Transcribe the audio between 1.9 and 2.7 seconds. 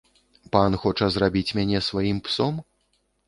сваім псом?